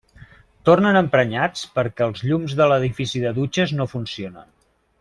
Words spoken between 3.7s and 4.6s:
no funcionen.